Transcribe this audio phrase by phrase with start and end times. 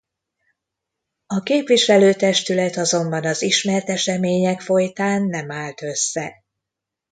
[1.27, 6.33] A képviselőtestület azonban az ismert események folytán nem állt össze.